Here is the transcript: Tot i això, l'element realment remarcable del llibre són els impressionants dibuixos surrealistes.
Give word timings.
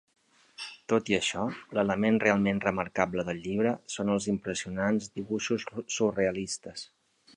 Tot 0.93 1.09
i 1.11 1.17
això, 1.17 1.43
l'element 1.79 2.17
realment 2.23 2.61
remarcable 2.65 3.27
del 3.27 3.43
llibre 3.43 3.75
són 3.97 4.11
els 4.15 4.27
impressionants 4.33 5.11
dibuixos 5.19 5.69
surrealistes. 5.99 6.89